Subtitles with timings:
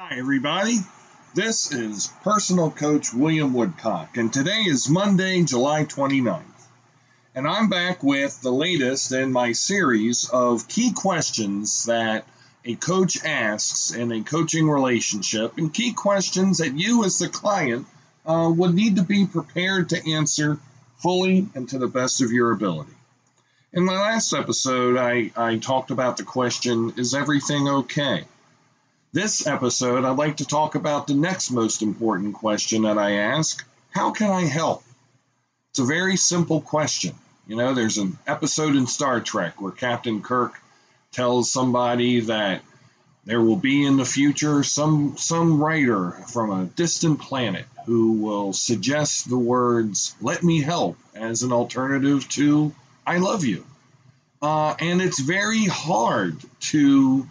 [0.00, 0.78] Hi, everybody.
[1.34, 6.68] This is personal coach William Woodcock, and today is Monday, July 29th.
[7.34, 12.28] And I'm back with the latest in my series of key questions that
[12.64, 17.84] a coach asks in a coaching relationship, and key questions that you, as the client,
[18.24, 20.60] uh, would need to be prepared to answer
[20.98, 22.94] fully and to the best of your ability.
[23.72, 28.26] In my last episode, I, I talked about the question Is everything okay?
[29.20, 33.66] This episode, I'd like to talk about the next most important question that I ask
[33.90, 34.84] How can I help?
[35.70, 37.16] It's a very simple question.
[37.48, 40.60] You know, there's an episode in Star Trek where Captain Kirk
[41.10, 42.62] tells somebody that
[43.24, 48.52] there will be in the future some some writer from a distant planet who will
[48.52, 52.72] suggest the words "Let me help" as an alternative to
[53.04, 53.66] "I love you,"
[54.40, 56.36] uh, and it's very hard
[56.70, 57.26] to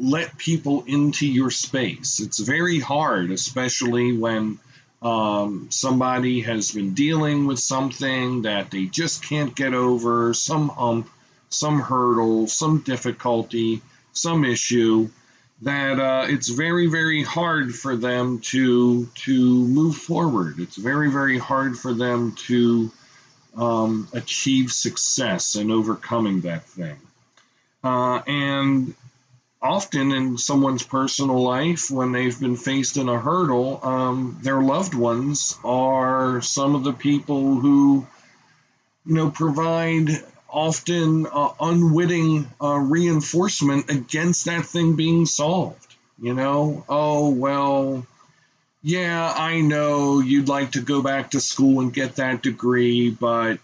[0.00, 2.20] let people into your space.
[2.20, 4.58] It's very hard, especially when
[5.02, 11.08] um, somebody has been dealing with something that they just can't get over, some hump,
[11.50, 15.08] some hurdle, some difficulty, some issue
[15.62, 21.38] that uh, it's very very hard for them to to move forward it's very very
[21.38, 22.90] hard for them to
[23.56, 26.96] um, achieve success in overcoming that thing
[27.84, 28.94] uh, and
[29.62, 34.94] often in someone's personal life, when they've been faced in a hurdle, um, their loved
[34.94, 38.06] ones are some of the people who,
[39.04, 40.08] you know, provide
[40.48, 45.94] often uh, unwitting uh, reinforcement against that thing being solved.
[46.20, 48.06] You know, oh, well,
[48.82, 53.58] yeah, I know you'd like to go back to school and get that degree, but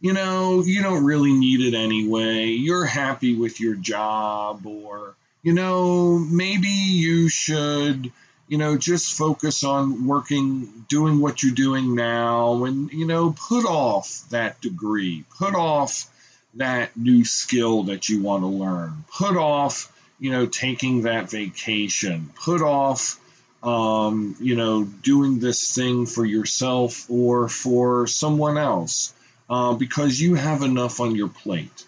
[0.00, 2.48] you know, you don't really need it anyway.
[2.48, 8.10] You're happy with your job, or you know, maybe you should,
[8.48, 13.66] you know, just focus on working, doing what you're doing now, and, you know, put
[13.66, 16.06] off that degree, put off
[16.54, 22.30] that new skill that you want to learn, put off, you know, taking that vacation,
[22.42, 23.20] put off,
[23.62, 29.12] um, you know, doing this thing for yourself or for someone else
[29.50, 31.84] uh, because you have enough on your plate.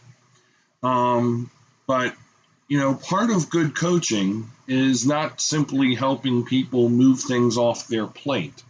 [0.83, 1.50] Um,
[1.87, 2.15] but
[2.69, 8.06] you know, part of good coaching is not simply helping people move things off their
[8.06, 8.62] plate.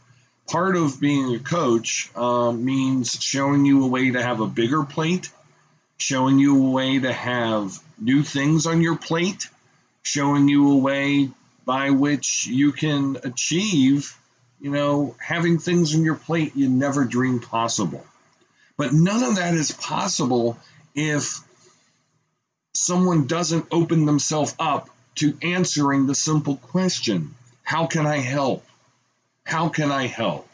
[0.47, 4.85] Part of being a coach uh, means showing you a way to have a bigger
[4.85, 5.31] plate,
[5.97, 9.49] showing you a way to have new things on your plate,
[10.03, 11.31] showing you a way
[11.65, 14.17] by which you can achieve,
[14.61, 18.07] you know, having things on your plate you never dreamed possible.
[18.77, 20.59] But none of that is possible
[20.95, 21.41] if
[22.77, 28.65] someone doesn't open themselves up to answering the simple question How can I help?
[29.45, 30.49] How can I help?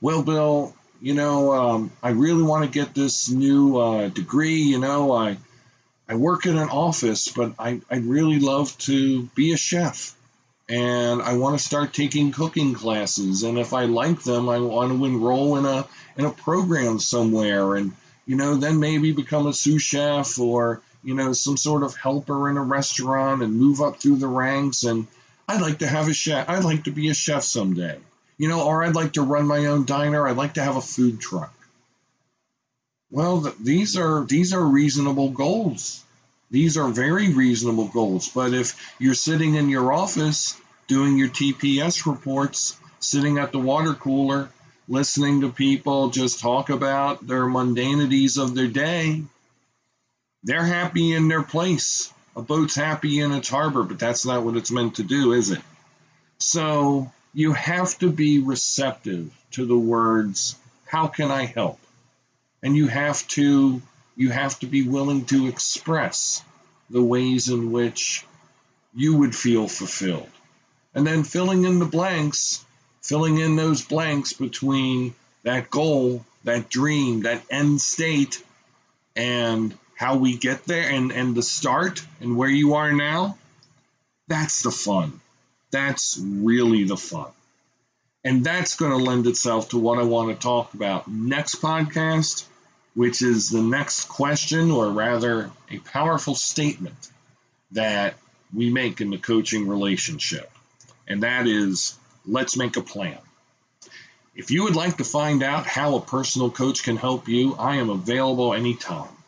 [0.00, 4.62] Well, Bill, you know, um, I really want to get this new uh, degree.
[4.62, 5.36] You know, I
[6.08, 10.14] I work in an office, but I, I'd really love to be a chef.
[10.68, 13.42] And I want to start taking cooking classes.
[13.42, 15.86] And if I like them, I want to enroll in a
[16.16, 17.74] in a program somewhere.
[17.76, 17.92] And
[18.26, 22.48] you know, then maybe become a sous chef or you know, some sort of helper
[22.48, 24.84] in a restaurant and move up through the ranks.
[24.84, 25.06] And
[25.48, 26.48] I'd like to have a chef.
[26.48, 27.98] I'd like to be a chef someday,
[28.38, 30.26] you know, or I'd like to run my own diner.
[30.26, 31.52] I'd like to have a food truck.
[33.10, 36.02] Well, th- these are these are reasonable goals.
[36.50, 38.28] These are very reasonable goals.
[38.28, 43.94] But if you're sitting in your office doing your TPS reports, sitting at the water
[43.94, 44.50] cooler,
[44.88, 49.22] listening to people just talk about their mundanities of their day,
[50.44, 52.12] they're happy in their place.
[52.34, 55.50] A boat's happy in its harbor, but that's not what it's meant to do, is
[55.50, 55.60] it?
[56.38, 61.78] So you have to be receptive to the words, how can I help?
[62.62, 63.80] And you have to
[64.14, 66.44] you have to be willing to express
[66.90, 68.26] the ways in which
[68.94, 70.28] you would feel fulfilled.
[70.94, 72.64] And then filling in the blanks,
[73.00, 75.14] filling in those blanks between
[75.44, 78.42] that goal, that dream, that end state,
[79.16, 83.38] and how we get there and, and the start and where you are now,
[84.26, 85.20] that's the fun.
[85.70, 87.30] That's really the fun.
[88.24, 92.44] And that's going to lend itself to what I want to talk about next podcast,
[92.96, 97.08] which is the next question, or rather, a powerful statement
[97.70, 98.14] that
[98.52, 100.50] we make in the coaching relationship.
[101.06, 101.96] And that is
[102.26, 103.18] let's make a plan.
[104.34, 107.76] If you would like to find out how a personal coach can help you, I
[107.76, 109.21] am available anytime